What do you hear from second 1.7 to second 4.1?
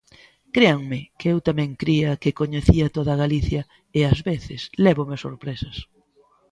cría que coñecía toda Galicia e